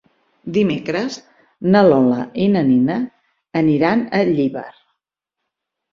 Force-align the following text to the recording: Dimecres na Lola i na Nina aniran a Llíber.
Dimecres 0.53 1.17
na 1.75 1.83
Lola 1.89 2.25
i 2.45 2.47
na 2.55 2.65
Nina 2.71 2.97
aniran 3.65 4.03
a 4.21 4.23
Llíber. 4.31 4.69